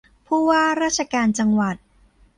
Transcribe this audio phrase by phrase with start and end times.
[0.27, 1.75] ผู้ว่าราชการจังหวัด